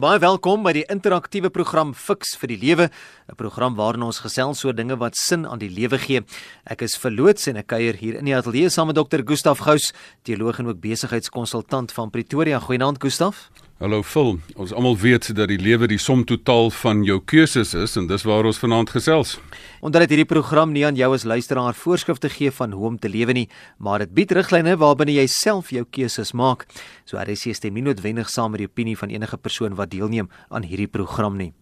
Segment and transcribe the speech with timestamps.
[0.00, 2.86] Baie welkom by die interaktiewe program Fix vir die Lewe,
[3.28, 6.24] 'n program waarin ons gesels oor dinge wat sin aan die lewe gee.
[6.64, 9.20] Ek is verloots en ek kuier hier in die ateljee saam met Dr.
[9.22, 9.92] Gustaf Gous,
[10.24, 12.58] teoloog en ook besigheidskonsultant van Pretoria.
[12.58, 13.50] Goeienaand Gustaf.
[13.80, 17.94] Hallo Phil, ons almal weet dat die lewe die som totaal van jou keuses is
[17.96, 19.38] en dis waar ons vanaand gesels.
[19.80, 23.08] Omdat dit hierdie program nie aan jou as luisteraar voorskrifte gee van hoe om te
[23.08, 23.46] lewe nie,
[23.80, 26.66] maar dit bied riglyne waarbinne jy self jou keuses maak.
[27.08, 30.68] So RC stem nie noodwendig saam met die opinie van enige persoon wat deelneem aan
[30.68, 31.54] hierdie program nie.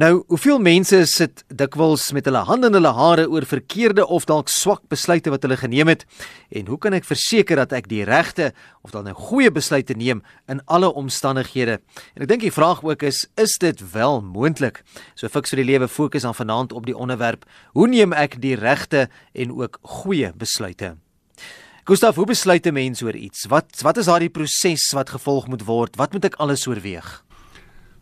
[0.00, 4.48] Nou, hoeveel mense sit dikwels met hulle hande in hulle hare oor verkeerde of dalk
[4.48, 6.06] swak besluite wat hulle geneem het?
[6.48, 10.22] En hoe kan ek verseker dat ek die regte of dan 'n goeie besluit neem
[10.48, 11.80] in alle omstandighede?
[12.16, 14.82] En ek dink die vraag ook is, is dit wel moontlik?
[15.14, 18.56] So fiks vir die lewe fokus aan vanaand op die onderwerp: Hoe neem ek die
[18.56, 20.96] regte en ook goeie besluite?
[21.84, 23.44] Gustav, hoe besluit 'n mens oor iets?
[23.46, 25.96] Wat wat is daardie proses wat gevolg moet word?
[25.96, 27.24] Wat moet ek alles oorweeg?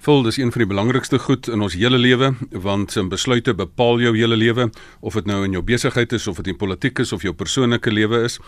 [0.00, 2.30] Vol dis een van die belangrikste goed in ons hele lewe
[2.64, 4.70] want se besluite bepaal jou hele lewe
[5.04, 7.92] of dit nou in jou besigheid is of dit in politiek is of jou persoonlike
[7.92, 8.38] lewe is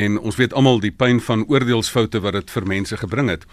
[0.00, 3.44] en ons weet almal die pyn van oordeelsfoute wat dit vir mense gebring het.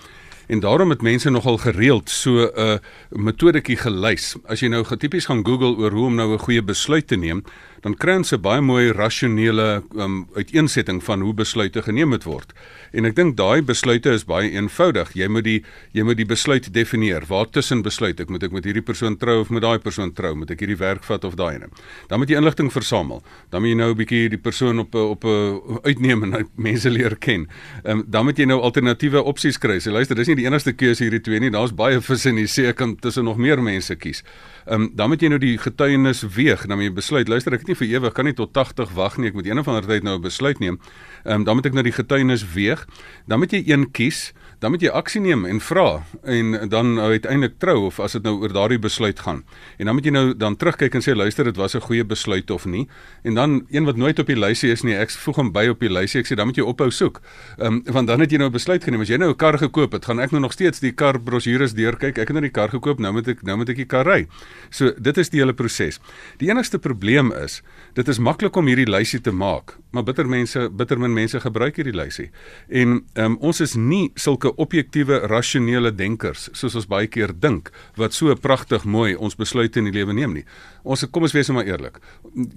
[0.48, 2.78] En daarom het mense nogal gereeld so 'n uh,
[3.10, 4.36] metodetjie gelys.
[4.48, 7.44] As jy nou tipies gaan Google oor hoe om nou 'n goeie besluit te neem,
[7.82, 12.54] dan kry ons 'n baie mooi rasionele um, uiteensetting van hoe besluite geneem moet word.
[12.94, 15.14] En ek dink daai besluite is baie eenvoudig.
[15.16, 17.26] Jy moet die jy moet die besluit definieer.
[17.28, 20.36] Waar tussen besluit ek moet ek met hierdie persoon trou of met daai persoon trou?
[20.36, 21.70] Moet ek hierdie werk vat of daai ene?
[22.08, 23.24] Dan moet jy inligting versamel.
[23.50, 27.16] Dan moet jy nou 'n bietjie die persoon op op 'n uitneem en mense leer
[27.16, 27.48] ken.
[27.84, 29.80] Um, dan moet jy nou alternatiewe opsies kry.
[29.80, 31.50] Sê luister, dis nie die enigste keuse hierdie twee nie.
[31.50, 32.68] Daar's baie vis in die see.
[32.68, 34.24] Ek kan tussen nog meer mense kies.
[34.68, 37.66] Ehm um, dan moet jy nou die getuienis weeg, dan moet jy besluit, luister, ek
[37.66, 39.88] het nie vir ewig kan nie tot 80 wag nie, ek moet een of ander
[39.88, 40.80] tyd nou 'n besluit neem.
[41.24, 42.86] Ehm um, dan moet ek nou die getuienis weeg.
[43.28, 47.56] Dan moet jy een kies dan moet jy aksie neem en vra en dan uiteindelik
[47.58, 49.42] trou of as dit nou oor daardie besluit gaan.
[49.82, 52.52] En dan moet jy nou dan terugkyk en sê luister dit was 'n goeie besluit
[52.52, 52.88] of nie.
[53.24, 55.80] En dan een wat nooit op die lysie is nie, ek voeg hom by op
[55.80, 56.20] die lysie.
[56.20, 57.22] Ek sê dan moet jy ophou soek.
[57.58, 59.02] Ehm um, want dan het jy nou 'n besluit geneem.
[59.02, 61.74] As jy nou 'n kar gekoop het, gaan ek nou nog steeds die kar brosjures
[61.74, 62.18] deurkyk.
[62.18, 64.28] Ek het nou die kar gekoop, nou moet ek nou moet ek die kar ry.
[64.70, 66.00] So dit is die hele proses.
[66.38, 70.70] Die enigste probleem is, dit is maklik om hierdie lysie te maak, maar bitter mense,
[70.70, 72.30] bitter min mense gebruik hierdie lysie.
[72.70, 77.72] En ehm um, ons is nie sulke objektiewe rasionele denkers soos ons baie keer dink
[77.98, 80.46] wat so pragtig mooi ons besluite in die lewe neem nie.
[80.84, 82.00] Ons kom ons wees nou maar eerlik.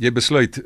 [0.01, 0.59] Jy besluit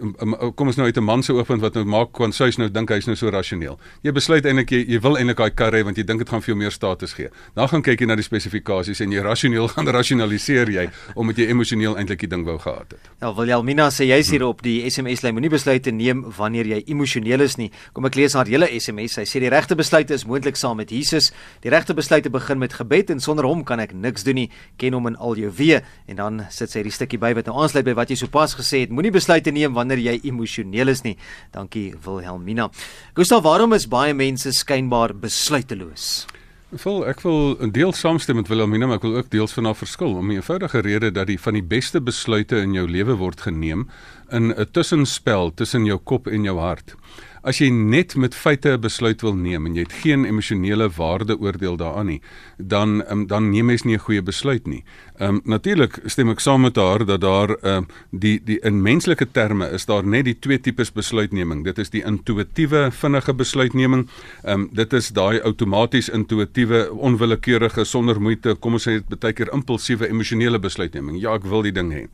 [0.55, 2.88] kom ons nou uit 'n man se oogpunt wat nou maak kon sy nou dink
[2.91, 3.78] hy's nou so rasioneel.
[4.03, 6.41] Jy besluit eintlik jy, jy wil eintlik daai kar hê want jy dink dit gaan
[6.41, 7.28] vir jou meer status gee.
[7.55, 11.49] Dan gaan kyk jy na die spesifikasies en jy rasioneel gaan rasionaliseer jy omdat jy
[11.50, 13.11] emosioneel eintlik die ding wou gehad het.
[13.21, 17.41] Ja, Wilhelmina sê jy's hier op die SMS lyn moenie besluite neem wanneer jy emosioneel
[17.41, 17.71] is nie.
[17.93, 19.19] Kom ek lees haar hele SMS.
[19.19, 21.18] Sy sê die regte besluit is moontlik saam met Jesus.
[21.65, 24.49] Die regte besluite begin met gebed en sonder hom kan ek niks doen nie.
[24.81, 27.59] Ken hom in al jou weë en dan sit sy hierdie stukkie by wat nou
[27.62, 28.95] aansluit by wat jy sopas gesê het.
[28.95, 31.17] Moenie besluite neem wanneer jy emosioneel is nie.
[31.53, 32.71] Dankie Wilhelmina.
[33.19, 36.27] Gustav, waarom is baie mense skynbaar besluiteloos?
[36.69, 40.19] Vol ek wil deel saamstem met Wilhelmina, maar ek wil ook deels van haar verskil
[40.21, 43.89] om 'n eenvoudige rede dat die van die beste besluite in jou lewe word geneem
[44.31, 46.95] in 'n tussenspel tussen jou kop en jou hart.
[47.43, 51.76] As jy net met feite 'n besluit wil neem en jy het geen emosionele waardeoordeel
[51.76, 52.21] daaraan nie,
[52.59, 54.84] dan um, dan neem jy nie 'n goeie besluit nie.
[55.19, 58.82] Ehm um, natuurlik stem ek saam met haar dat daar ehm um, die die in
[58.82, 61.65] menslike terme is daar net die twee tipes besluitneming.
[61.65, 64.09] Dit is die intuïtiewe vinnige besluitneming.
[64.44, 69.32] Ehm um, dit is daai outomaties intuïtiewe onwillekeurige sonder moeite, kom ons sê dit baie
[69.32, 71.20] keer impulsiewe emosionele besluitneming.
[71.20, 72.06] Ja, ek wil die ding hê.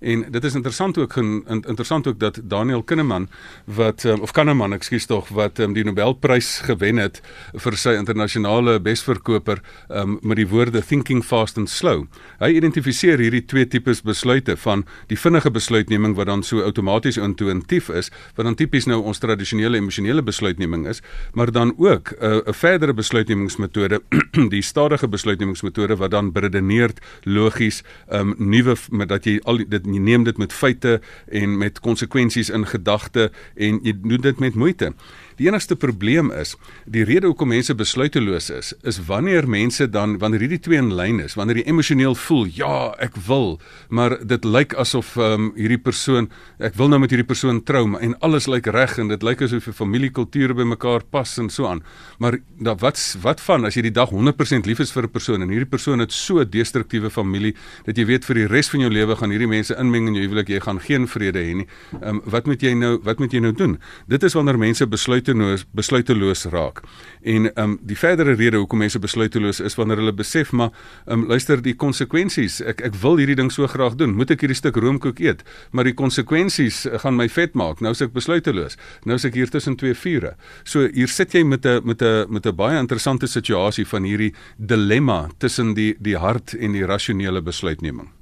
[0.00, 3.28] En dit is interessant ook interessant ook dat Daniel Kinneman
[3.64, 7.20] wat um, of Kahneman, ekskuus tog, wat um, die Nobelprys gewen het
[7.54, 12.04] vir sy internasionale besverkoper um, met die woorde thinking fast and slow.
[12.40, 17.88] Hy identifiseer hierdie twee tipes besluite van die vinnige besluitneming wat dan so outomaties intuïtief
[17.88, 21.02] is, wat dan tipies nou ons tradisionele emosionele besluitneming is,
[21.34, 24.02] maar dan ook uh, 'n uh, verdere besluitnemingsmetode,
[24.54, 27.82] die stadige besluitnemingsmetode wat dan beredeneerd, logies,
[28.12, 32.50] um, nuwe met dat jy al dit jy neem dit met feite en met konsekwensies
[32.50, 34.92] in gedagte en jy doen dit met moeite.
[35.36, 36.54] Die enigste probleem is,
[36.88, 41.18] die rede hoekom mense besluiteloos is, is wanneer mense dan wanneer hierdie twee in lyn
[41.20, 43.58] is, wanneer jy emosioneel voel, ja, ek wil,
[43.92, 48.16] maar dit lyk asof um, hierdie persoon, ek wil nou met hierdie persoon trou en
[48.24, 51.84] alles lyk reg en dit lyk asof die familiekulture bymekaar pas en so aan.
[52.16, 55.42] Maar da wat wat van as jy die dag 100% lief is vir 'n persoon
[55.42, 57.52] en hierdie persoon het so 'n destruktiewe familie
[57.84, 60.24] dat jy weet vir die res van jou lewe gaan hierdie mense inmeng in jou
[60.24, 61.66] huwelik, jy gaan geen vrede hê nie.
[62.02, 63.78] Um, wat moet jy nou wat moet jy nou doen?
[64.08, 66.82] Dit is wanneer mense besluit besluiteloos besluiteloos raak.
[67.22, 70.70] En ehm um, die verdere rede hoekom mense besluiteloos is wanneer hulle besef maar
[71.06, 72.60] ehm um, luister die konsekwensies.
[72.60, 74.14] Ek ek wil hierdie ding so graag doen.
[74.14, 75.42] Moet ek hierdie stuk roomkoek eet?
[75.72, 77.80] Maar die konsekwensies gaan my vet maak.
[77.80, 78.76] Nou is ek besluiteloos.
[79.04, 80.36] Nou is ek hier tussen twee vure.
[80.64, 84.34] So hier sit jy met 'n met 'n met 'n baie interessante situasie van hierdie
[84.58, 88.15] dilemma tussen die die hart en die rasionele besluitneming.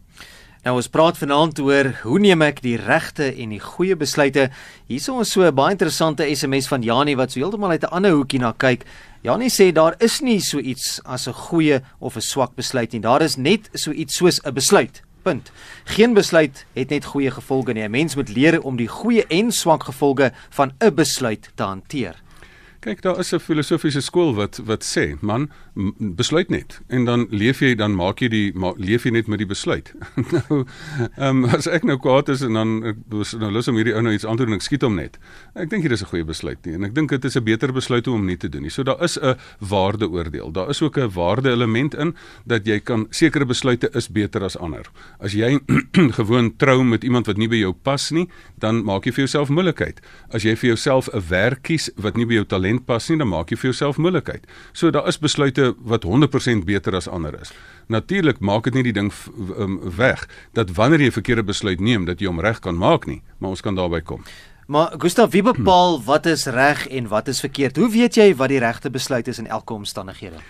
[0.65, 4.47] Nou ons praat vanaand oor hoe neem ek die regte en die goeie besluite.
[4.89, 8.13] Hierso ons so 'n baie interessante SMS van Janie wat so heeltemal uit 'n ander
[8.13, 8.85] hoekie na kyk.
[9.23, 13.01] Janie sê daar is nie so iets as 'n goeie of 'n swak besluit nie.
[13.01, 15.03] Daar is net so iets soos 'n besluit.
[15.23, 15.53] Punt.
[15.85, 17.83] Geen besluit het net goeie gevolge nie.
[17.83, 22.23] 'n Mens moet leer om die goeie en swak gevolge van 'n besluit te hanteer.
[22.81, 25.51] Kyk, daar is 'n filosofiese skool wat wat sê, man,
[25.99, 29.41] besluit net en dan leef jy dan maak jy die ma, leef jy net met
[29.43, 29.91] die besluit.
[30.35, 30.61] nou,
[31.19, 34.03] ehm um, as ek nou kwaad is en dan ek nou lus om hierdie ou
[34.05, 35.19] nou iets aan te doen, ek skiet hom net.
[35.59, 37.73] Ek dink hier is 'n goeie besluit nie en ek dink dit is 'n beter
[37.73, 38.71] besluit om hom nie te doen nie.
[38.71, 40.53] So daar is 'n waardeoordeel.
[40.53, 42.15] Daar is ook 'n waarde element in
[42.47, 44.87] dat jy kan sekere besluite is beter as ander.
[45.19, 45.59] As jy
[46.19, 48.29] gewoon trou met iemand wat nie by jou pas nie,
[48.59, 50.01] dan maak jy vir jouself moeilikheid.
[50.31, 53.29] As jy vir jouself 'n werk kies wat nie by jou talent pas nie, dan
[53.29, 54.47] maak jy vir jouself moeilikheid.
[54.73, 57.53] So daar is besluite wat 100% beter as ander is.
[57.87, 59.13] Natuurlik maak dit nie die ding
[59.59, 63.07] um, weg dat wanneer jy 'n verkeerde besluit neem dat jy hom reg kan maak
[63.07, 64.25] nie, maar ons kan daarby kom.
[64.67, 67.77] Maar Gustav, wie bepaal wat is reg en wat is verkeerd?
[67.77, 70.41] Hoe weet jy wat die regte besluit is in elke omstandighede?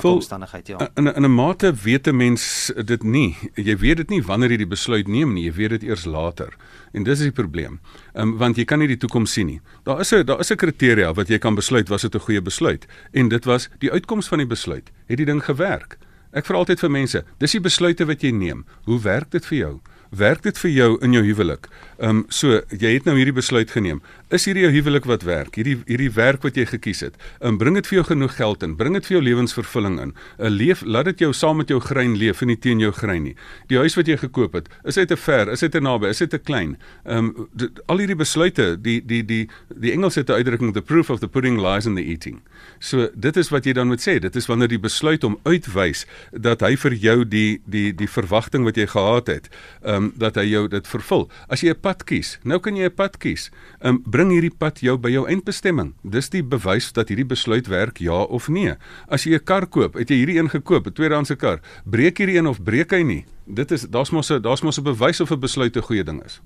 [0.00, 0.90] Omstandigheid ja.
[0.94, 3.36] In in 'n mate weet 'n mens dit nie.
[3.54, 6.56] Jy weet dit nie wanneer jy die besluit neem nie, jy weet dit eers later.
[6.92, 7.80] En dis die probleem.
[8.12, 9.60] Ehm um, want jy kan nie die toekoms sien nie.
[9.82, 12.42] Daar is 'n daar is 'n kriteria wat jy kan besluit was dit 'n goeie
[12.42, 14.90] besluit en dit was die uitkoms van die besluit.
[15.06, 15.98] Het die ding gewerk?
[16.32, 18.64] Ek vra altyd vir mense, dis die besluite wat jy neem.
[18.84, 19.80] Hoe werk dit vir jou?
[20.10, 21.68] Werk dit vir jou in jou huwelik?
[22.02, 24.00] Ehm um, so jy het nou hierdie besluit geneem.
[24.34, 25.54] Is hierdie jou huwelik wat werk?
[25.54, 27.14] Hierdie hierdie werk wat jy gekies het.
[27.38, 28.72] Ehm um, bring dit vir jou genoeg geld in.
[28.74, 30.10] Bring dit vir jou lewensvervulling in.
[30.10, 32.90] 'n uh, Leef laat dit jou saam met jou grein leef en nie teen jou
[32.90, 33.36] grein nie.
[33.70, 35.52] Die huis wat jy gekoop het, is dit te ver?
[35.52, 36.08] Is dit te naby?
[36.08, 36.76] Is dit te klein?
[37.04, 41.10] Ehm um, al hierdie besluite, die die die die Engels het 'n uitdrukking the proof
[41.10, 42.42] of the pudding lies in the eating.
[42.80, 44.18] So dit is wat jy dan moet sê.
[44.18, 48.64] Dit is wanneer die besluit om uitwys dat hy vir jou die die die verwagting
[48.64, 49.48] wat jy gehad het.
[49.84, 51.30] Ehm um, dat hy jou dit vervul.
[51.48, 53.50] As jy 'n pad kies, nou kan jy 'n pad kies.
[53.84, 55.94] Um, bring hierdie pad jou by jou eindbestemming.
[56.02, 58.74] Dis die bewys dat hierdie besluit werk ja of nee.
[59.08, 61.60] As jy 'n kar koop, het jy hierdie een gekoop, 'n tweedehandse kar.
[61.84, 63.24] Breek hierdie een of breek hy nie?
[63.46, 66.24] Dit is daar's mos 'n daar's mos 'n bewys of 'n besluit 'n goeie ding
[66.24, 66.40] is.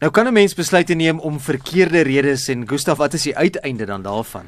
[0.00, 3.84] Nou kan 'n mens besluite neem om verkeerde redes en Gustaf, wat is die uiteinde
[3.84, 4.46] dan daarvan?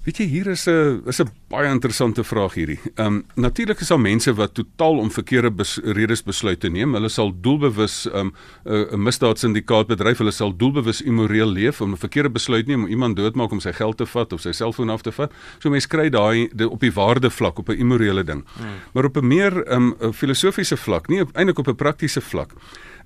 [0.00, 2.78] Weet jy hier is 'n is 'n baie interessante vraag hierdie.
[2.94, 6.94] Ehm um, natuurlik is daar mense wat totaal om verkeerde bes, redes besluite neem.
[6.94, 8.32] Hulle sal doelbewus ehm,
[8.64, 10.18] um, 'n misdaadsyndikaat bedryf.
[10.18, 13.72] Hulle sal doelbewus immoreel leef om 'n verkeerde besluit neem om iemand doodmaak om sy
[13.72, 15.32] geld te vat of sy selfoon af te vat.
[15.58, 18.44] So mense kry daai op die waarde vlak op 'n immorele ding.
[18.56, 18.66] Hmm.
[18.92, 22.54] Maar op 'n meer ehm um, filosofiese vlak, nie eintlik op 'n praktiese vlak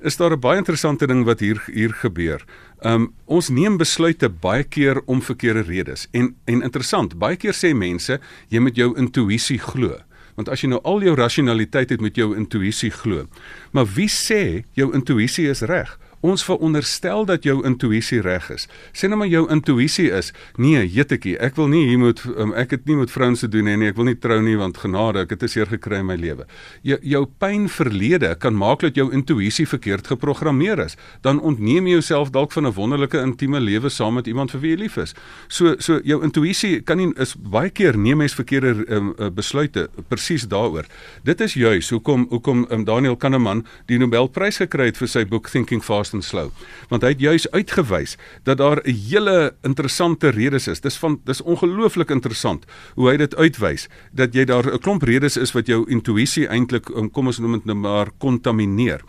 [0.05, 2.45] is daar 'n baie interessante ding wat hier hier gebeur.
[2.83, 6.09] Um ons neem besluite baie keer om verkeerde redes.
[6.13, 9.99] En en interessant, baie keer sê mense jy moet jou intuïsie glo.
[10.35, 13.27] Want as jy nou al jou rasionaliteit het met jou intuïsie glo.
[13.73, 15.99] Maar wie sê jou intuïsie is reg?
[16.25, 18.65] Ons veronderstel dat jou intuïsie reg is.
[18.97, 22.73] Sê nou maar jou intuïsie is, nee, jettekie, ek wil nie hier moet um, ek
[22.79, 25.27] het nie met vrouens te doen nie, nee, ek wil nie trou nie want genade,
[25.27, 26.47] ek het te seer gekry in my lewe.
[26.87, 30.97] Jou jou pyn verlede kan maak dat jou intuïsie verkeerd geprogrammeer is.
[31.27, 34.71] Dan ontneem jy jouself dalk van 'n wonderlike intieme lewe saam met iemand vir wie
[34.71, 35.15] jy lief is.
[35.49, 40.49] So so jou intuïsie kan nie is baie keer neem mens verkeerde um, besluite presies
[40.49, 40.87] daaroor.
[41.23, 45.51] Dit is juis hoekom hoekom um, Daniel Kahneman die Nobelprys gekry het vir sy boek
[45.51, 46.51] Thinking Fast and Slow.
[46.89, 50.81] Want hy het juis uitgewys dat daar 'n hele interessante redes is.
[50.81, 55.37] Dis van dis ongelooflik interessant hoe hy dit uitwys dat jy daar 'n klomp redes
[55.37, 59.01] is wat jou intuïsie eintlik um, kom ons noem dit nou maar kontamineer.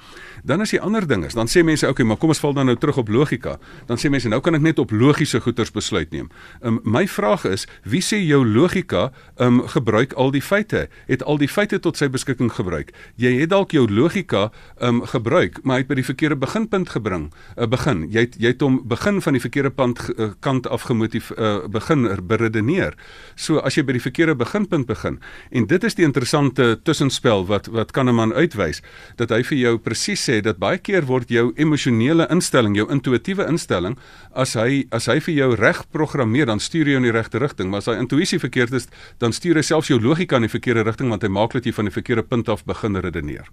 [0.46, 2.70] Dan as die ander ding is, dan sê mense okay, maar kom ons val dan
[2.70, 3.56] nou terug op logika.
[3.90, 6.30] Dan sê mense nou kan ek net op logiese goeters besluit neem.
[6.62, 9.08] Um, my vraag is, wie sê jou logika
[9.42, 10.86] um, gebruik al die feite?
[11.10, 12.94] Het al die feite tot sy beskikking gebruik?
[13.18, 17.32] Jy het dalk jou logika um, gebruik, maar hy het by die verkeerde beginpunt gebring.
[17.56, 18.06] 'n uh, Begin.
[18.12, 21.66] Jy het jy het hom begin van die verkeerde pand uh, kant af gemotief uh,
[21.68, 22.94] begin beredeneer.
[23.36, 27.68] So as jy by die verkeerde beginpunt begin en dit is die interessante tussenspel wat
[27.74, 28.82] wat Kahneman uitwys
[29.20, 33.48] dat hy vir jou presies sê dat baie keer word jou emosionele instelling, jou intuïtiewe
[33.48, 33.98] instelling,
[34.34, 37.70] as hy as hy vir jou reg programmeer, dan stuur jy in die regte rigting,
[37.72, 38.90] maar as hy intuïsie verkeerd is,
[39.20, 41.74] dan stuur hy selfs jou logika in die verkeerde rigting want hy maak dat jy
[41.76, 43.48] van die verkeerde punt af begin redeneer.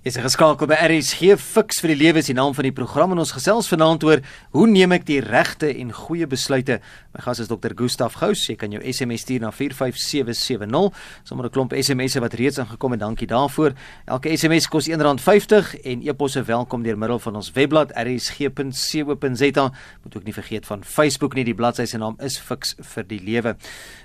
[0.00, 3.18] Is geskakel by RSG Fix vir die lewe is die naam van die program en
[3.20, 4.22] ons gesels vanaand oor
[4.56, 6.78] hoe neem ek die regte en goeie besluite.
[7.12, 7.74] My gas is Dr.
[7.76, 8.46] Gustaf Gous.
[8.48, 10.88] Jy kan jou SMS stuur na 45770.
[11.28, 13.00] Sommige 'n klomp SMS'e wat reeds ingekom het.
[13.00, 13.74] Dankie daarvoor.
[14.06, 19.72] Elke SMS kos R1.50 en e-posse welkom deur middel van ons webblad rsg.co.za.
[20.02, 21.44] Moet ook nie vergeet van Facebook nie.
[21.44, 23.56] Die bladsy se naam is Fix vir die Lewe.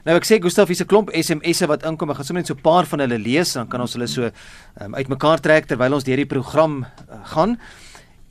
[0.03, 2.09] Nou ek sê Gustaf, hier's 'n klomp SMS'e wat inkom.
[2.09, 4.29] Ek gaan sommer net so 'n paar van hulle lees dan kan ons hulle so
[4.81, 7.57] um, uitmekaar trek terwyl ons deur die program uh, gaan.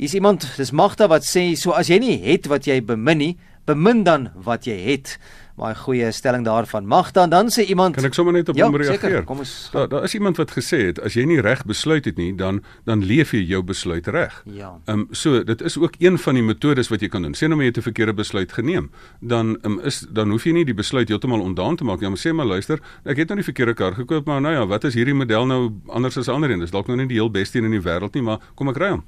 [0.00, 3.34] Hier's iemand, dis Magda wat sê so as jy nie het wat jy bemin nie,
[3.66, 5.18] bemin dan wat jy het.
[5.54, 6.86] Baie goeie stelling daarvan.
[6.86, 8.98] Magda en dan sê iemand Kan ek sommer net op hom ja, reageer?
[8.98, 12.04] Seker, kom ons Daar daar is iemand wat gesê het as jy nie reg besluit
[12.04, 12.58] het nie, dan
[12.88, 14.40] dan leef jy jou besluit reg.
[14.50, 14.72] Ja.
[14.90, 17.36] Ehm um, so dit is ook een van die metodes wat jy kan doen.
[17.38, 20.52] Sê nou maar jy het 'n verkeerde besluit geneem, dan um, is dan hoef jy
[20.52, 22.08] nie die besluit heeltemal ondaan te maak nie.
[22.08, 24.84] Maar sê maar luister, ek het nou die verkeerde kar gekoop, maar nou ja, wat
[24.84, 26.60] is hierdie model nou anders as ander een?
[26.60, 28.76] Dis dalk nou nie die heel beste een in die wêreld nie, maar kom ek
[28.76, 29.04] ry hom.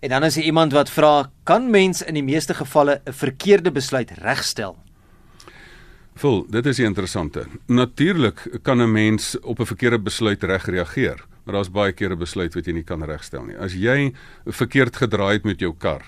[0.00, 3.72] En dan is daar iemand wat vra, kan mens in die meeste gevalle 'n verkeerde
[3.72, 4.83] besluit regstel?
[6.14, 7.42] Vol, dit is die interessante.
[7.66, 12.18] Natuurlik kan 'n mens op 'n verkeerde besluit reg reageer, maar daar's baie kere 'n
[12.18, 13.56] besluit wat jy nie kan regstel nie.
[13.56, 14.14] As jy
[14.46, 16.02] verkeerd gedraai het met jou kar,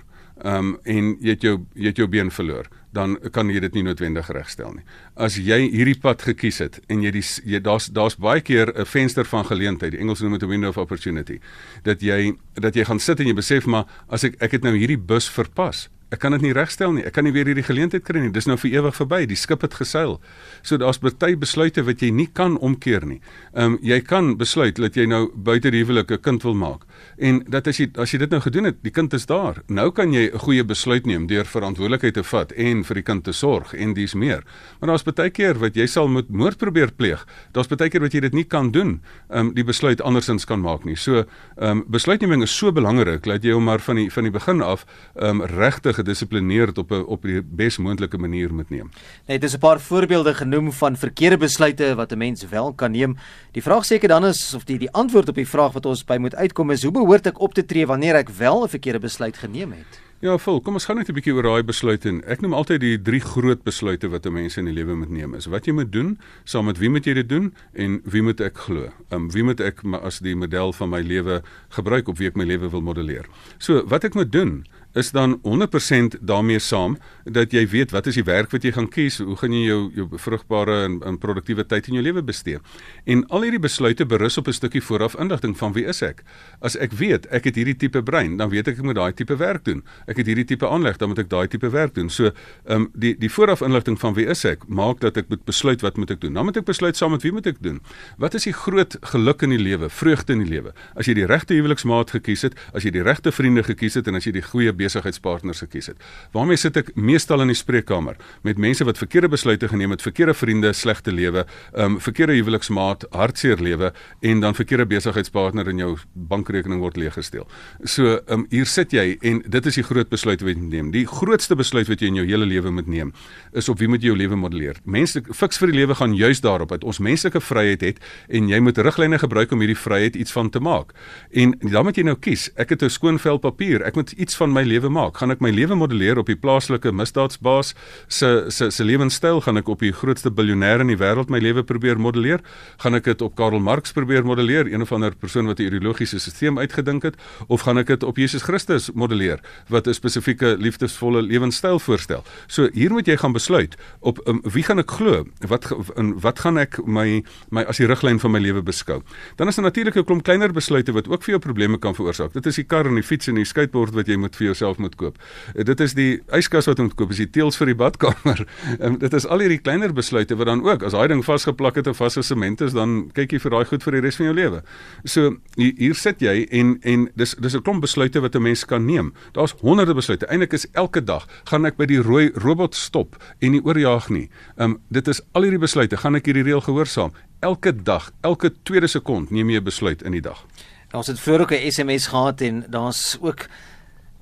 [0.44, 3.72] ehm um, en jy het jou jy het jou been verloor, dan kan jy dit
[3.74, 4.84] nie noodwendig regstel nie.
[5.16, 8.84] As jy hierdie pad gekies het en jy die jy daar's daar's baie keer 'n
[8.84, 11.40] venster van geleentheid, die Engels noem dit 'n window of opportunity,
[11.82, 14.76] dat jy dat jy gaan sit en jy besef maar as ek ek het nou
[14.76, 17.02] hierdie bus verpas, Ek kan dit nie regstel nie.
[17.02, 18.30] Ek kan nie weer hierdie geleentheid kry nie.
[18.30, 19.24] Dis nou vir ewig verby.
[19.26, 20.20] Die skip het geseil.
[20.62, 23.18] So daar's baie besluite wat jy nie kan omkeer nie.
[23.54, 26.86] Ehm um, jy kan besluit dat jy nou buite die huwelik 'n kind wil maak.
[27.18, 29.62] En dat as jy as jy dit nou gedoen het, die kind is daar.
[29.68, 33.24] Nou kan jy 'n goeie besluit neem deur verantwoordelikheid te vat en vir die kind
[33.24, 34.44] te sorg en dis meer.
[34.80, 37.26] Maar daar's baie keer wat jy sal moet moord probeer pleeg.
[37.52, 39.00] Daar's baie keer wat jy dit nie kan doen.
[39.30, 40.96] Ehm um, die besluit andersins kan maak nie.
[40.96, 41.24] So
[41.56, 44.62] ehm um, besluitneming is so belangrik dat jy hom maar van die van die begin
[44.62, 44.86] af
[45.16, 48.90] ehm um, regtig gedissiplineerd op 'n op die bes moontlike manier moet neem.
[49.26, 53.16] Net is 'n paar voorbeelde genoem van verkeerde besluite wat 'n mens wel kan neem.
[53.52, 56.16] Die vraag seker dan is of die die antwoord op die vraag wat ons by
[56.16, 59.36] moet uitkom is hoe behoort ek op te tree wanneer ek wel 'n verkeerde besluit
[59.36, 60.00] geneem het?
[60.24, 60.62] Ja, vol.
[60.64, 63.62] Kom ons gaan net 'n bietjie oor daai besluite ek noem altyd die drie groot
[63.62, 65.34] besluite wat 'n mens in die lewe moet neem.
[65.34, 68.40] Is wat jy moet doen, saam met wie moet jy dit doen en wie moet
[68.40, 68.84] ek glo?
[69.10, 72.36] Ehm um, wie moet ek as die model van my lewe gebruik op wie ek
[72.36, 73.26] my lewe wil modelleer?
[73.58, 74.64] So, wat ek moet doen
[74.96, 78.88] is dan 100% daarmee saam dat jy weet wat is die werk wat jy gaan
[78.88, 82.60] kies, hoe gaan jy jou jou vrugbare en, en produktiewe tyd in jou lewe bestee.
[83.04, 86.22] En al hierdie besluite berus op 'n stukkie vooraf inligting van wie is ek?
[86.60, 89.36] As ek weet ek het hierdie tipe brein, dan weet ek ek moet daai tipe
[89.36, 89.82] werk doen.
[90.06, 92.08] Ek het hierdie tipe aanleg, dan moet ek daai tipe werk doen.
[92.10, 92.32] So,
[92.64, 95.80] ehm um, die die vooraf inligting van wie is ek maak dat ek moet besluit
[95.80, 96.32] wat moet ek doen.
[96.32, 97.80] Dan moet ek besluit saam met wie moet ek doen.
[98.18, 100.72] Wat is die groot geluk in die lewe, vreugde in die lewe?
[100.94, 104.14] As jy die regte huweliksmaat gekies het, as jy die regte vriende gekies het en
[104.14, 106.02] as jy die goeie besigheidspartners gekies het.
[106.34, 108.16] Waarmee sit ek meestal in die spreekkamer
[108.46, 113.06] met mense wat verkeerde besluite geneem het, verkeerde vriende, slegte lewe, ehm um, verkeerde huweliksmaat,
[113.10, 117.46] hartseer lewe en dan verkeerde besigheidspartner in jou bankrekening word leeggesteel.
[117.84, 120.72] So ehm um, hier sit jy en dit is die groot besluit wat jy moet
[120.72, 120.90] neem.
[120.94, 123.12] Die grootste besluit wat jy in jou hele lewe moet neem
[123.56, 124.80] is op wie moet jy jou lewe modelleer.
[124.84, 128.60] Mense fiks vir die lewe gaan juis daarop dat ons menslike vryheid het en jy
[128.62, 130.92] moet riglyne gebruik om hierdie vryheid iets van te maak.
[131.32, 132.50] En dan moet jy nou kies.
[132.56, 133.82] Ek het 'n skoon vel papier.
[133.82, 135.16] Ek moet iets van my lewe maak?
[135.16, 137.74] Gaan ek my lewe modelleer op die plaaslike misdaadsbaas
[138.08, 139.40] se se se lewenstyl?
[139.40, 142.40] Gaan ek op die grootste biljoenêr in die wêreld my lewe probeer modelleer?
[142.82, 146.18] Gaan ek dit op Karl Marx probeer modelleer, een of ander persoon wat 'n ideologiese
[146.18, 147.16] stelsel uitgedink het,
[147.48, 152.24] of gaan ek dit op Jesus Christus modelleer wat 'n spesifieke liefdesvolle lewenstyl voorstel?
[152.46, 155.24] So hier moet jy gaan besluit op um, wie gaan ek glo?
[155.48, 159.02] Wat in wat gaan ek my my as die riglyn van my lewe beskou?
[159.36, 162.32] Dan is daar natuurlik 'n klomp kleiner besluite wat ook vir jou probleme kan veroorsaak.
[162.32, 164.65] Dit is die kar en die fiets en die skateboard wat jy moet vir jouself
[164.66, 165.20] self moet koop.
[165.54, 168.42] Dit is die yskas wat jy moet koop, is die teels vir die badkamer.
[168.80, 171.90] Um, dit is al hierdie kleiner besluite wat dan ook as daai ding vasgeplak het
[171.90, 174.62] of vasgesement is, dan kyk jy vir daai goed vir die res van jou lewe.
[175.06, 178.84] So hier, sit jy en en dis dis 'n klomp besluite wat 'n mens kan
[178.86, 179.12] neem.
[179.32, 180.26] Daar's honderde besluite.
[180.26, 184.28] Eintlik is elke dag gaan ek by die rooi robot stop en nie oorjaag nie.
[184.58, 187.12] Um dit is al hierdie besluite, gaan ek hierdie reël gehoorsaam.
[187.40, 190.46] Elke dag, elke tweede sekond neem jy 'n besluit in die dag.
[190.92, 193.46] Ons het vroeër ook 'n SMS gehad en daar's ook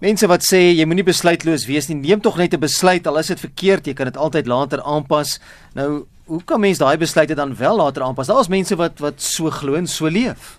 [0.03, 3.29] Mense wat sê jy moenie besluitloos wees nie, neem tog net 'n besluit al is
[3.29, 5.39] dit verkeerd, jy kan dit altyd later aanpas.
[5.75, 8.27] Nou, hoe kan mens daai besluite dan wel later aanpas?
[8.27, 10.59] Daar's mense wat wat so glo en so leef.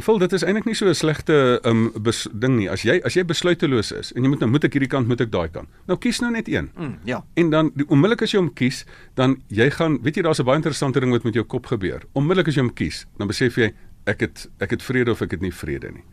[0.00, 1.92] Vol dit is eintlik nie so 'n slegte um
[2.32, 2.70] ding nie.
[2.70, 5.20] As jy as jy besluiteloos is en jy moet nou moet ek hierdie kant moet
[5.20, 5.68] ek daai kant.
[5.86, 6.70] Nou kies nou net een.
[6.76, 7.22] Mm, ja.
[7.34, 8.84] En dan onmiddellik as jy hom kies,
[9.14, 12.02] dan jy gaan weet jy daar's 'n baie interessante ding wat met jou kop gebeur.
[12.14, 13.72] Onmiddellik as jy hom kies, dan besef jy
[14.06, 16.04] ek het ek het vrede of ek het nie vrede nie.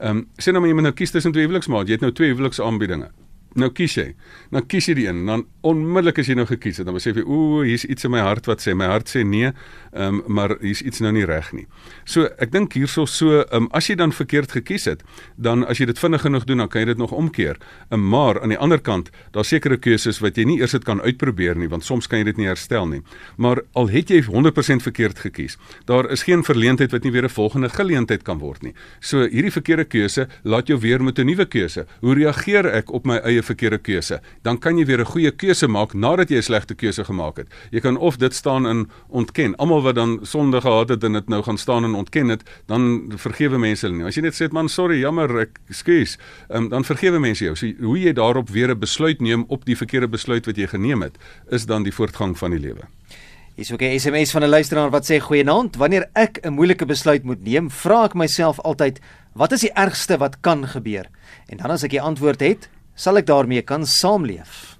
[0.00, 1.88] Ehm um, sê nou maar jy moet nou kies tussen twee huweliksmaat.
[1.88, 3.10] Jy het nou twee huweliksaanbiedinge
[3.58, 4.06] nou kies jy.
[4.54, 7.24] Nou kies jy die een, dan onmiddellik as jy nou gekies het, dan besef jy
[7.26, 9.50] ooh, hier's iets in my hart wat sê my hart sê nee,
[9.92, 11.66] um, maar hier's iets nou nie reg nie.
[12.08, 15.02] So ek dink hierso so um, as jy dan verkeerd gekies het,
[15.36, 17.58] dan as jy dit vinnig genoeg doen, dan kan jy dit nog omkeer.
[17.90, 21.02] Um, maar aan die ander kant, daar sekerre keuses wat jy nie eers dit kan
[21.02, 23.02] uitprobeer nie, want soms kan jy dit nie herstel nie.
[23.36, 25.58] Maar al het jy 100% verkeerd gekies,
[25.90, 28.74] daar is geen verleentheid wat nie weer 'n volgende geleentheid kan word nie.
[29.00, 31.86] So hierdie verkeerde keuse laat jou weer met 'n nuwe keuse.
[32.00, 35.30] Hoe reageer ek op my eie eie verkeerde keuse, dan kan jy weer 'n goeie
[35.30, 37.48] keuse maak nadat jy 'n slegte keuse gemaak het.
[37.72, 39.56] Jy kan of dit staan in ontken.
[39.56, 43.12] Almal wat dan sonde gehad het en dit nou gaan staan en ontken dit, dan
[43.16, 44.06] vergewe mense hulle nie.
[44.06, 46.18] As jy net sê man, sorry, jammer, ek skuis,
[46.50, 47.54] um, dan vergewe mense jou.
[47.56, 51.02] So hoe jy daarop weer 'n besluit neem op die verkeerde besluit wat jy geneem
[51.02, 51.18] het,
[51.50, 52.88] is dan die voortgang van die lewe.
[53.56, 57.24] Hier's ook 'n SMS van 'n luisteraar wat sê goeienaand, wanneer ek 'n moeilike besluit
[57.24, 59.00] moet neem, vra ek myself altyd,
[59.32, 61.06] wat is die ergste wat kan gebeur?
[61.46, 62.68] En dan as ek die antwoord het,
[63.00, 64.76] sal ek daarmee kan saamleef.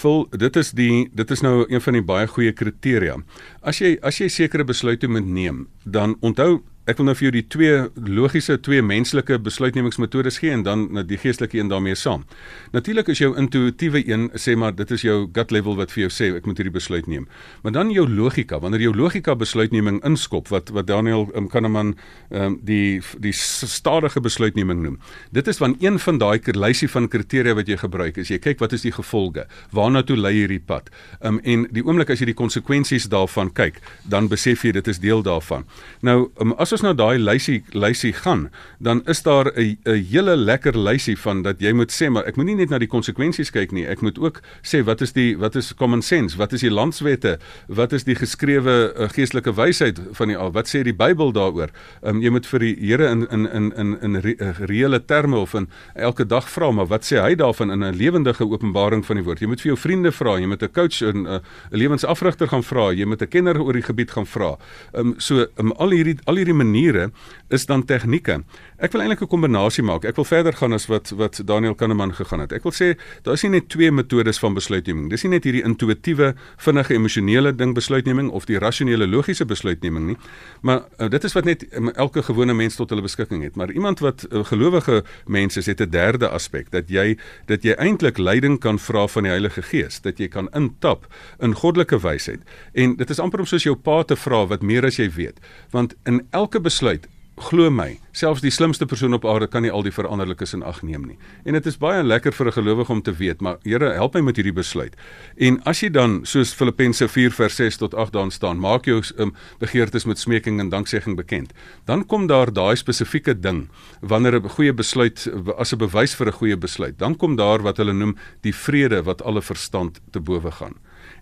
[0.00, 3.18] Vol dit is die dit is nou een van die baie goeie kriteria.
[3.60, 7.32] As jy as jy sekere besluite moet neem, dan onthou Ek wil nou vir jou
[7.34, 7.78] die twee
[8.14, 12.22] logiese twee menslike besluitnemingsmetodes gee en dan die geestelike een daarmee saam.
[12.70, 16.10] Natuurlik is jou intuïtiewe een sê maar dit is jou gut level wat vir jou
[16.14, 17.24] sê ek moet hierdie besluit neem.
[17.64, 21.96] Maar dan jou logika, wanneer jou logika besluitneming inskop wat wat Daniel um, Kahneman
[22.30, 25.00] um, die die stadige besluitneming noem.
[25.34, 28.62] Dit is van een van daai lysie van kriteria wat jy gebruik is jy kyk
[28.62, 29.48] wat is die gevolge?
[29.74, 30.94] Waarna toe lei hierdie pad?
[31.18, 35.02] Um, en die oomblik as jy die konsekwensies daarvan kyk, dan besef jy dit is
[35.02, 35.66] deel daarvan.
[36.06, 40.36] Nou um, as ons nou daai lysie lysie gaan, dan is daar 'n 'n hele
[40.36, 43.50] lekker lysie van dat jy moet sê maar ek moet nie net na die konsekwensies
[43.50, 46.60] kyk nie, ek moet ook sê wat is die wat is common sense, wat is
[46.60, 50.92] die landswette, wat is die geskrewe uh, geestelike wysheid van die al, wat sê die
[50.92, 51.70] Bybel daaroor?
[52.02, 55.36] Um, jy moet vir die Here in in in in in re, uh, reële terme
[55.36, 59.16] of in elke dag vra maar wat sê hy daarvan in 'n lewendige openbaring van
[59.16, 59.40] die woord?
[59.40, 61.38] Jy moet vir jou vriende vra, jy moet 'n coach en uh,
[61.70, 64.56] 'n lewensafrigter gaan vra, jy moet 'n kenner oor die gebied gaan vra.
[64.92, 67.10] Um, so um, al hierdie al hierdie maniere
[67.48, 68.40] is dan tegnieke.
[68.76, 70.04] Ek wil eintlik 'n kombinasie maak.
[70.04, 72.52] Ek wil verder gaan as wat wat Daniel Kahneman gegaan het.
[72.52, 75.10] Ek wil sê daar is nie net twee metodes van besluitneming.
[75.10, 80.16] Dis nie net hierdie intuïtiewe, vinnige emosionele ding besluitneming of die rasionele logiese besluitneming nie,
[80.62, 83.56] maar uh, dit is wat net um, elke gewone mens tot hulle beskikking het.
[83.56, 87.72] Maar iemand wat uh, gelowige mense is, het 'n derde aspek dat jy dat jy
[87.72, 91.06] eintlik leiding kan vra van die Heilige Gees, dat jy kan intap
[91.40, 92.40] in goddelike wysheid.
[92.72, 95.40] En dit is amper om soos jou pa te vra wat meer as jy weet.
[95.70, 99.84] Want in elke besluit glo my, selfs die slimste persoon op aarde kan nie al
[99.84, 101.16] die veranderlikes in ag neem nie.
[101.44, 104.20] En dit is baie lekker vir 'n gelowige om te weet, maar Here, help my
[104.20, 104.96] met hierdie besluit.
[105.36, 109.02] En as jy dan soos Filippense 4 vers 6 tot 8 daan staan, maak jou
[109.18, 111.52] um, begeertes met smeking en danksegging bekend.
[111.84, 113.68] Dan kom daar daai spesifieke ding
[114.00, 116.98] wanneer 'n goeie besluit as 'n bewys vir 'n goeie besluit.
[116.98, 120.74] Dan kom daar wat hulle noem die vrede wat alle verstand te bowe gaan.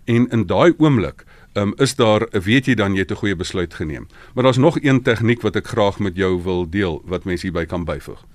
[0.05, 3.73] En in daai oomblik um, is daar weet jy dan jy het 'n goeie besluit
[3.73, 4.07] geneem.
[4.33, 7.65] Maar daar's nog een tegniek wat ek graag met jou wil deel wat mense hierby
[7.65, 8.25] kan byvoeg.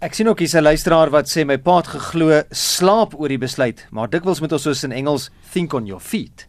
[0.00, 3.38] Ek sien ook hier's 'n luisteraar wat sê my pa het geglo slaap oor die
[3.38, 6.46] besluit, maar dikwels moet ons soos in Engels think on your feet.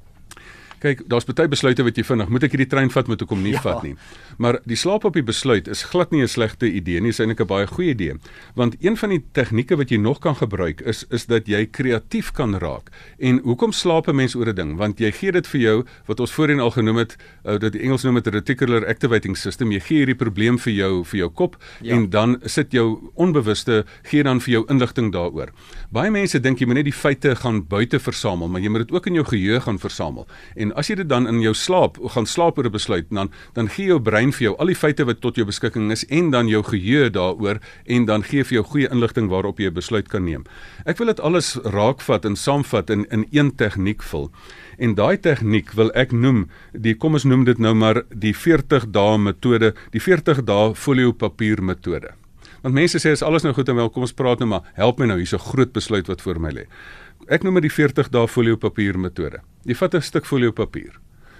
[0.79, 3.55] Kyk, daar's baie besluite wat jy vinnig, moet ek hierdie trein vat met hoekom nie
[3.55, 3.61] ja.
[3.61, 3.95] vat nie.
[4.37, 7.41] Maar die slaap op die besluit is glad nie 'n slegte idee nie, dis eintlik
[7.41, 8.13] 'n baie goeie idee.
[8.55, 12.31] Want een van die tegnieke wat jy nog kan gebruik is is dat jy kreatief
[12.31, 12.91] kan raak.
[13.19, 14.77] En hoekom slaap 'n mens oor 'n ding?
[14.77, 17.81] Want jy gee dit vir jou wat ons voorheen al genoem het, uh, dat die
[17.81, 19.71] Engels noem dit reticular activating system.
[19.71, 21.95] Jy gee hierdie probleem vir jou vir jou kop ja.
[21.95, 25.49] en dan sit jou onbewuste gee dan vir jou inligting daaroor.
[25.91, 28.91] Baie mense dink jy moet net die feite gaan buite versamel, maar jy moet dit
[28.91, 30.27] ook in jou geheue gaan versamel.
[30.55, 33.31] En En as jy dit dan in jou slaap gaan slaap oor 'n besluit, dan
[33.53, 36.31] dan gee jou brein vir jou al die feite wat tot jou beskikking is en
[36.31, 40.07] dan jou geheue daaroor en dan gee vir jou goeie inligting waarop jy 'n besluit
[40.09, 40.43] kan neem.
[40.85, 44.31] Ek wil dit alles raakvat en saamvat in in een tegniek vul.
[44.77, 48.91] En daai tegniek wil ek noem die kom ons noem dit nou maar die 40
[48.91, 52.11] dae metode, die 40 dae folio papier metode.
[52.61, 54.99] Want mense sê as alles nou goed en wel, kom ons praat nou maar, help
[54.99, 56.65] my nou, hier's 'n groot besluit wat voor my lê.
[57.27, 59.41] Ek noem dit die 40 dae folio papier metode.
[59.67, 60.95] Jy vat 'n stuk folio papier.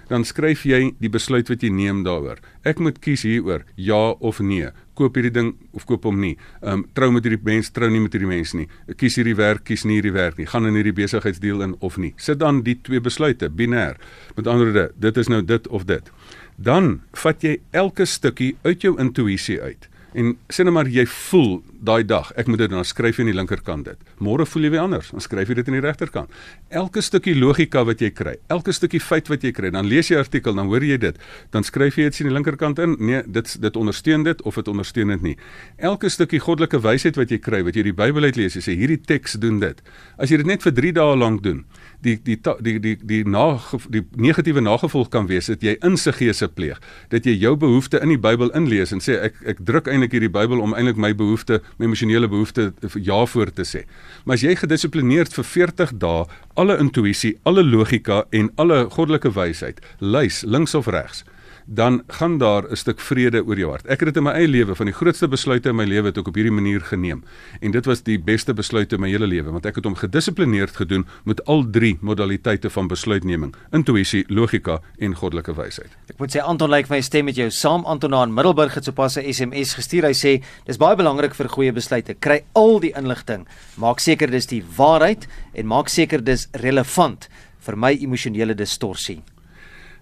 [0.08, 2.38] Dan skryf jy die besluit wat jy neem daaroor.
[2.64, 4.68] Ek moet kies hieroor, ja of nee.
[4.94, 6.36] Koop hierdie ding of koop hom nie.
[6.62, 8.68] Ehm um, trou met hierdie mens, trou nie met hierdie mens nie.
[8.88, 10.46] Ek kies hierdie werk, kies nie hierdie werk nie.
[10.46, 12.12] Gaan in hierdie besigheidsdeel in of nie.
[12.16, 13.96] Sit dan die twee besluite binêr.
[14.36, 16.10] Met ander woorde, dit is nou dit of dit.
[16.56, 19.88] Dan vat jy elke stukkie uit jou intuïsie uit.
[20.16, 23.36] En sê net maar jy voel daai dag, ek moet dit dan skryf in die
[23.36, 23.98] linkerkant dit.
[24.24, 26.32] Môre voel jy weer anders, dan skryf jy dit in die regterkant.
[26.72, 30.16] Elke stukkie logika wat jy kry, elke stukkie feit wat jy kry, dan lees jy
[30.16, 31.16] 'n artikel, dan hoor jy dit,
[31.52, 32.96] dan skryf jy dit in die linkerkant in.
[32.98, 35.36] Nee, dit dit ondersteun dit of dit ondersteun dit nie.
[35.76, 38.76] Elke stukkie goddelike wysheid wat jy kry, wat jy die Bybel uit lees, jy sê
[38.76, 39.82] hierdie teks doen dit.
[40.18, 41.64] As jy dit net vir 3 dae lank doen,
[42.02, 46.42] die die die die die nage, die negatiewe nagevolg kan wees dat jy insig gees
[46.54, 46.78] pleeg
[47.10, 50.32] dat jy jou behoeftes in die Bybel inlees en sê ek ek druk eintlik hierdie
[50.32, 53.84] Bybel om eintlik my behoeftes my emosionele behoeftes ja voor te sê.
[54.24, 59.82] Maar as jy gedissiplineerd vir 40 dae alle intuïsie alle logika en alle goddelike wysheid
[59.98, 61.24] lys links of regs
[61.70, 63.86] dan gaan daar 'n stuk vrede oor jou hart.
[63.86, 66.16] Ek het dit in my eie lewe van die grootste besluite in my lewe het
[66.16, 67.24] ek op hierdie manier geneem.
[67.60, 70.76] En dit was die beste besluit in my hele lewe want ek het hom gedissiplineerd
[70.76, 75.90] gedoen met al drie modaliteite van besluitneming: intuïsie, logika en goddelike wysheid.
[76.08, 78.84] Ek moet sê Anton lyk like my stem met jou saam Anton aan Middelburg het
[78.84, 80.04] sopas 'n SMS gestuur.
[80.04, 82.14] Hy sê dis baie belangrik vir goeie besluite.
[82.14, 83.46] Kry al die inligting.
[83.76, 87.28] Maak seker dis die waarheid en maak seker dis relevant
[87.58, 89.22] vir my emosionele distorsie.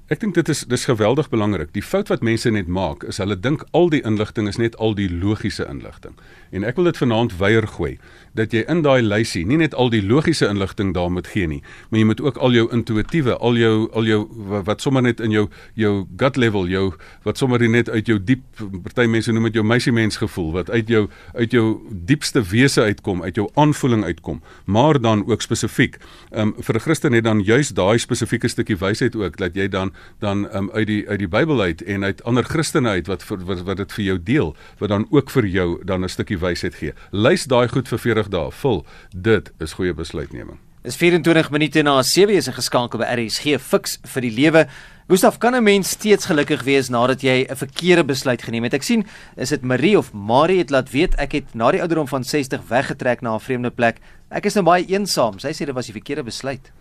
[0.06, 1.72] Ek dink dit is dis geweldig belangrik.
[1.74, 4.92] Die fout wat mense net maak is hulle dink al die inligting is net al
[4.94, 6.12] die logiese inligting.
[6.54, 7.96] En ek wil dit vanaand weier gooi
[8.38, 11.58] dat jy in daai lysie nie net al die logiese inligting daar moet gee nie,
[11.90, 14.20] maar jy moet ook al jou intuïtiewe, al jou al jou
[14.68, 15.92] wat sommer net in jou jou
[16.22, 16.84] gut level, jou
[17.26, 18.44] wat sommer net uit jou diep
[18.84, 22.86] party mense noem dit jou meisie mens gevoel wat uit jou uit jou diepste wese
[22.86, 24.38] uitkom, uit jou aanvoeling uitkom,
[24.70, 25.98] maar dan ook spesifiek.
[26.30, 29.68] Ehm um, vir 'n Christen het dan juist daai spesifieke stukkie wysheid ook dat jy
[29.68, 33.24] dan dan um, uit die uit die Bybel uit en uit ander Christene uit wat
[33.28, 36.74] wat wat dit vir jou deel, wat dan ook vir jou dan 'n stukkie wysheid
[36.74, 36.92] gee.
[37.10, 38.86] Lys daai goed vir 40 dae vol.
[39.10, 40.58] Dit is goeie besluitneming.
[40.86, 44.68] Is 24 minute na 7 is geskakel by RSG Fix vir die lewe.
[45.08, 48.74] Gustaf, kan 'n mens steeds gelukkig wees nadat jy 'n verkeerde besluit geneem het?
[48.74, 49.06] Ek sien,
[49.36, 52.60] is dit Marie of Marie het laat weet ek het na die ouderdom van 60
[52.68, 53.98] weggetrek na 'n vreemde plek.
[54.30, 55.38] Ek is nou baie eensaam.
[55.38, 56.72] Sy sê dit was die verkeerde besluit.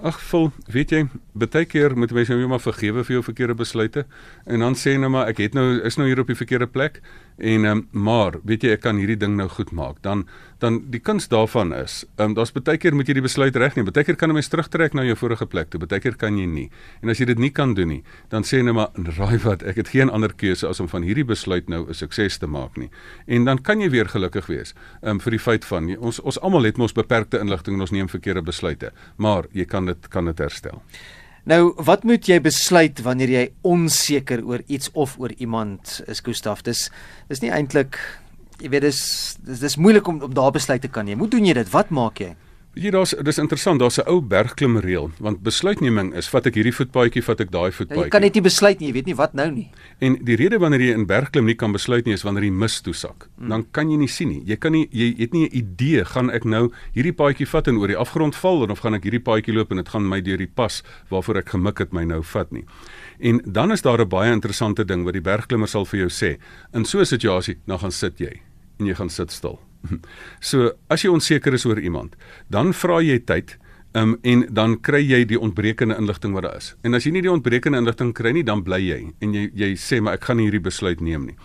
[0.00, 1.00] Ag, vol, weet jy,
[1.36, 4.06] baie keer moet mense nou maar vergewe vir jou verkeerde besluite.
[4.48, 7.02] En dan sê nou maar ek het nou is nou hier op die verkeerde plek
[7.40, 10.02] en um, maar weet jy ek kan hierdie ding nou goed maak.
[10.02, 10.26] Dan
[10.60, 13.86] dan die kuns daarvan is, um, daar's baie keer moet jy die besluit regneem.
[13.88, 16.46] Baie keer kan 'n mens terugtrek na jou vorige plek toe, baie keer kan jy
[16.46, 16.70] nie.
[17.02, 19.76] En as jy dit nie kan doen nie, dan sê nou maar raai wat, ek
[19.76, 22.90] het geen ander keuse as om van hierdie besluit nou 'n sukses te maak nie.
[23.26, 26.64] En dan kan jy weer gelukkig wees um, vir die feit van ons ons almal
[26.64, 30.38] het mos beperkte inligting en ons neem verkeerde besluite, maar jy kan dit kan dit
[30.38, 30.82] herstel.
[31.48, 36.62] Nou, wat moet jy besluit wanneer jy onseker oor iets of oor iemand is, Gustaf?
[36.66, 36.90] Dis
[37.30, 37.96] dis nie eintlik
[38.60, 39.00] jy weet dis
[39.46, 41.18] dis, dis moeilik om om daar besluit te kan neem.
[41.22, 41.72] Hoe doen jy dit?
[41.72, 42.34] Wat maak jy?
[42.70, 46.72] Weet jy daar's dis interessant, daar's 'n ou bergklimreël, want besluitneming is vat ek hierdie
[46.72, 47.96] voetpaadjie, vat ek daai voetpaadjie.
[47.98, 49.70] Ja, jy kan net nie besluit nie, jy weet nie wat nou nie.
[49.98, 52.80] En die rede wanneer jy in bergklim nie kan besluit nie is wanneer jy mis
[52.80, 53.28] toesak.
[53.38, 53.48] Hmm.
[53.48, 54.42] Dan kan jy nie sien nie.
[54.46, 57.76] Jy kan nie jy het nie 'n idee gaan ek nou hierdie paadjie vat en
[57.76, 60.38] oor die afgrond val of gaan ek hierdie paadjie loop en dit gaan my deur
[60.38, 62.64] die pas waarvoor ek gemik het my nou vat nie.
[63.18, 66.38] En dan is daar 'n baie interessante ding wat die bergklimmer sal vir jou sê.
[66.72, 68.40] In so 'n situasie, dan gaan sit jy
[68.78, 69.58] en jy gaan sit stil.
[70.50, 72.16] So as jy onseker is oor iemand,
[72.48, 73.56] dan vra jy tyd
[73.96, 76.74] um, en dan kry jy die ontbrekende inligting wat daar is.
[76.84, 79.74] En as jy nie die ontbrekende inligting kry nie, dan bly jy en jy jy
[79.80, 81.38] sê maar ek gaan nie hierdie besluit neem nie.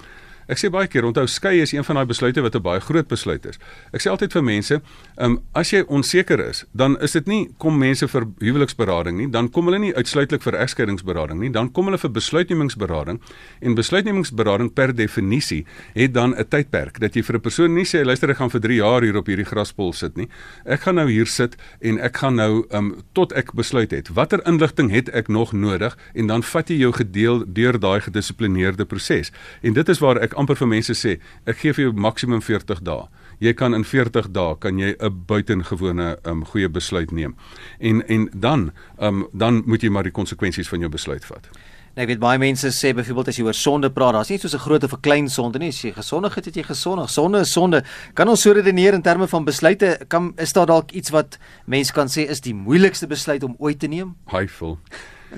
[0.47, 3.07] Ek sê baie keer, onthou skei is een van daai besluite wat 'n baie groot
[3.07, 3.57] besluit is.
[3.93, 4.81] Ek sê altyd vir mense,
[5.17, 9.27] ehm um, as jy onseker is, dan is dit nie kom mense vir huweliksberading nie,
[9.27, 13.19] dan kom hulle nie uitsluitlik vir egskeidingsberading nie, dan kom hulle vir besluitnemingsberading
[13.61, 18.05] en besluitnemingsberading per definisie het dan 'n tydperk dat jy vir 'n persoon nie sê
[18.05, 20.27] luister ek gaan vir 3 jaar hier op hierdie graspol sit nie.
[20.65, 24.09] Ek gaan nou hier sit en ek gaan nou ehm um, tot ek besluit het.
[24.13, 28.85] Watter inligting het ek nog nodig en dan vat jy jou gedeel deur daai gedissiplineerde
[28.85, 29.31] proses.
[29.61, 32.81] En dit is waar ek amper vir mense sê, ek gee vir jou maksimum 40
[32.85, 33.07] dae.
[33.39, 37.35] Jy kan in 40 dae kan jy 'n buitengewone um, goeie besluit neem.
[37.79, 41.49] En en dan um, dan moet jy maar die konsekwensies van jou besluit vat.
[41.95, 44.47] Nou, ek weet baie mense sê byvoorbeeld as jy oor sonde praat, daar's nie so
[44.51, 45.69] 'n groot of 'n klein sonde nie.
[45.69, 47.09] As jy gesondig het, het jy gesondig.
[47.09, 47.83] Sonde is sonde.
[48.13, 49.99] Kan ons so redeneer in terme van besluite?
[50.07, 53.79] Kan is daar dalk iets wat mense kan sê is die moeilikste besluit om ooit
[53.79, 54.15] te neem?
[54.25, 54.77] Hyful.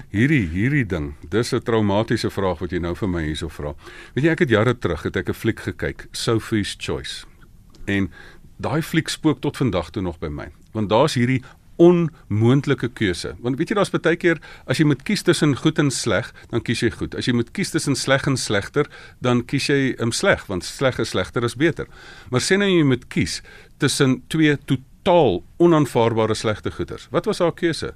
[0.10, 3.76] Hierdie hierdie ding, dis 'n traumatiese vraag wat jy nou vir my hierso vra.
[4.16, 7.26] Weet jy ek het jare terug het ek 'n fliek gekyk, Sophie's Choice.
[7.86, 8.12] En
[8.58, 10.50] daai fliek spook tot vandag toe nog by my.
[10.74, 11.44] Want daar's hierdie
[11.78, 13.36] onmoontlike keuse.
[13.40, 16.62] Want weet jy daar's baie keer as jy moet kies tussen goed en sleg, dan
[16.62, 17.16] kies jy goed.
[17.16, 18.90] As jy moet kies tussen sleg en slegter,
[19.22, 21.88] dan kies jy um, sleg, want sleg is slegter as beter.
[22.32, 23.42] Maar sê nou jy moet kies
[23.78, 27.08] tussen twee totaal onaanvaarbare slegte goeders.
[27.12, 27.94] Wat was haar keuse?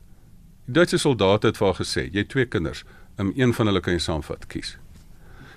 [0.71, 2.83] Duitse soldate het vir haar gesê, jy het twee kinders,
[3.17, 4.77] um, een van hulle kan jy saamvat, kies.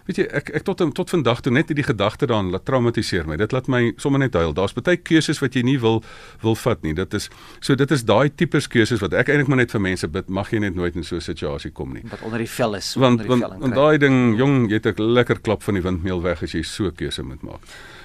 [0.04, 3.38] weet jy ek ek tot tot vandag toe net hierdie gedagte daaraan laat traumatiseer my.
[3.40, 4.52] Dit laat my sommer net huil.
[4.52, 6.02] Daar's baie keuses wat jy nie wil
[6.42, 6.92] wil vat nie.
[6.92, 10.08] Dit is so dit is daai tipe keuses wat ek eintlik maar net vir mense
[10.08, 12.02] bid, mag jy net nooit in so 'n situasie kom nie.
[12.10, 13.48] Wat onder die vel is, want, onder die vel.
[13.48, 16.52] Want want daai ding, jong, jy het 'n lekker klap van die windmeel weg as
[16.52, 17.60] jy so 'n keuse moet maak.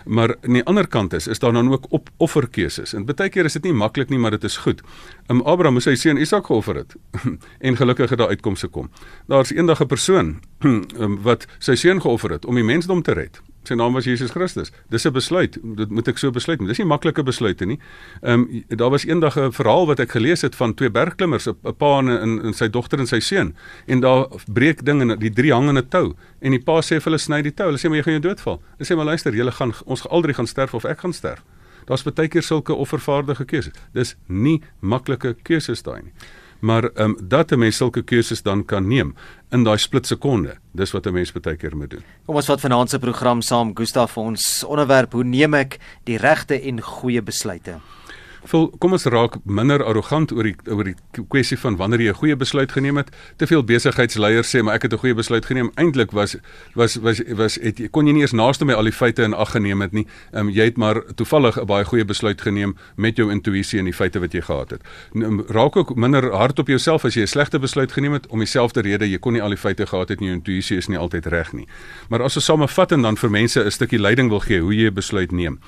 [0.06, 2.94] Maar aan die ander kant is is daar dan ook op offerkeuses.
[2.94, 4.82] En baie keer is dit nie maklik nie, maar dit is goed.
[5.28, 6.96] Um Abraham moes sy seun Isak geoffer het
[7.68, 8.90] en gelukkig het daar uitkomste kom.
[9.28, 10.40] Daar's eendag 'n persoon
[11.00, 13.42] um, wat sy seun geoffer het om die mensdom te red.
[13.68, 14.72] Sy naam was Jesus Christus.
[14.90, 15.58] Dis 'n besluit.
[15.76, 16.60] Dit moet ek so besluit.
[16.60, 17.80] Dis nie maklike besluite nie.
[18.22, 21.76] Ehm um, daar was eendag 'n verhaal wat ek gelees het van twee bergklimmers, 'n
[21.78, 23.56] pa en, en en sy dogter en sy seun.
[23.88, 26.96] En daar breek ding en die drie hang in 'n tou en die pa sê
[27.00, 27.66] vir hulle sny die tou.
[27.66, 28.62] Hulle sê maar jy gaan jou doodval.
[28.78, 31.44] Hulle sê maar luister, julle gaan ons al drie gaan sterf of ek gaan sterf.
[31.86, 33.74] Daar's baie keer sulke offervaardige keuses.
[33.94, 36.14] Dis nie maklike keuses daai nie
[36.60, 39.16] maar ehm um, dat 'n mens sulke keuses dan kan neem
[39.52, 40.58] in daai split sekonde.
[40.72, 42.04] Dis wat 'n mens baie keer moet doen.
[42.26, 46.18] Kom ons vat vanaand se program saam Gustaf vir ons onderwerp hoe neem ek die
[46.18, 47.80] regte en goeie besluite?
[48.48, 50.96] Vol kom ons raak minder arrogant oor die oor die
[51.28, 53.10] kwessie van wanneer jy 'n goeie besluit geneem het.
[53.38, 55.72] Te veel besigheidsleiers sê maar ek het 'n goeie besluit geneem.
[55.76, 56.38] Eintlik was
[56.76, 59.52] was was was het kon jy nie eens naaste my al die feite in ag
[59.52, 60.08] geneem het nie.
[60.32, 63.86] Ehm um, jy het maar toevallig 'n baie goeie besluit geneem met jou intuïsie en
[63.86, 64.82] die feite wat jy gehad het.
[65.14, 68.40] Nou, raak ook minder hard op jouself as jy 'n slegte besluit geneem het om
[68.40, 70.30] dieselfde rede jy kon nie al die feite gehad het nie.
[70.30, 71.68] Jou intuïsie is nie altyd reg nie.
[72.10, 74.88] Maar as ons samevat en dan vir mense 'n stukkie leiding wil gee hoe jy
[74.88, 75.60] 'n besluit neem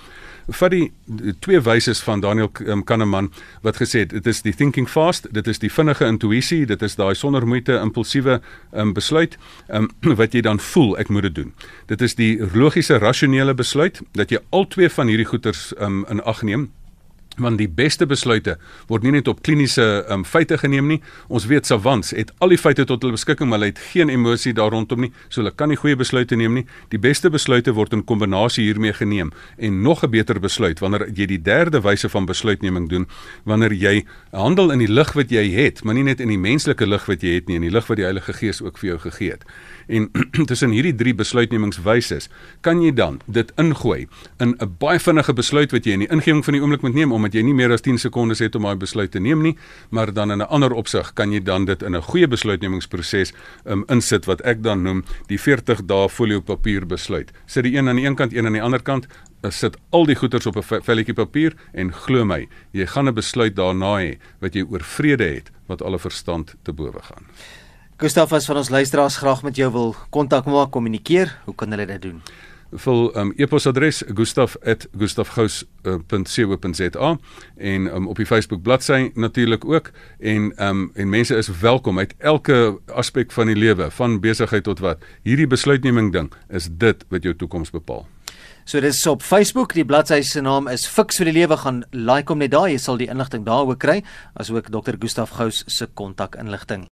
[0.47, 4.53] vat die, die twee wyses van Daniel um, Kahneman wat gesê het dit is die
[4.55, 9.37] thinking fast, dit is die vinnige intuïsie, dit is daai sonder moeite impulsiewe um, besluit
[9.69, 9.89] um,
[10.21, 11.53] wat jy dan voel ek moet dit doen.
[11.87, 16.23] Dit is die logiese rasionele besluit dat jy al twee van hierdie goeters um, in
[16.23, 16.69] ag neem
[17.37, 18.57] want die beste besluite
[18.89, 20.99] word nie net op kliniese um, feite geneem nie.
[21.31, 24.53] Ons weet savants het al die feite tot hulle beskikking, maar hulle het geen emosie
[24.57, 26.65] daar rondom nie, so hulle kan nie goeie besluite neem nie.
[26.91, 31.25] Die beste besluite word in kombinasie hiermee geneem en nog 'n beter besluit wanneer jy
[31.25, 33.07] die derde wyse van besluitneming doen,
[33.45, 36.85] wanneer jy handel in die lig wat jy het, maar nie net in die menslike
[36.85, 38.99] lig wat jy het nie, in die lig wat die Heilige Gees ook vir jou
[38.99, 39.45] gegee het.
[39.91, 40.07] En
[40.49, 42.21] tussen hierdie drie besluitnemingswyse
[42.65, 44.07] kan jy dan dit ingooi
[44.39, 47.11] in 'n baie vinnige besluit wat jy in die ingewing van die oomblik moet neem
[47.11, 49.57] omdat jy nie meer as 10 sekondes het om daai besluit te neem nie,
[49.89, 53.33] maar dan in 'n ander opsig kan jy dan dit in 'n goeie besluitnemingsproses
[53.65, 57.31] um, insit wat ek dan noem die 40 dae folio papier besluit.
[57.45, 59.07] Sit die een aan die een kant, een aan die ander kant,
[59.49, 63.55] sit al die goeders op 'n velletjie papier en glo my, jy gaan 'n besluit
[63.55, 67.25] daarna hê wat jy oor vrede het wat alle verstand te bowe gaan.
[68.01, 71.85] Gustaf as van ons luisteraars graag met jou wil kontak maak, kommunikeer, hoe kan hulle
[71.85, 72.17] dit doen?
[72.81, 77.15] Vul um e-posadres gustaf@gustafgous.co.za uh,
[77.57, 82.15] en um op die Facebook bladsy natuurlik ook en um en mense is welkom uit
[82.17, 84.97] elke aspek van die lewe, van besigheid tot wat.
[85.21, 88.07] Hierdie besluitneming ding is dit wat jou toekoms bepaal.
[88.65, 92.31] So dis op Facebook, die bladsy se naam is Fix vir die lewe gaan like
[92.33, 94.97] hom net daar, jy sal die inligting daaroor kry, asook Dr.
[94.97, 96.91] Gustaf Gous se kontak inligting.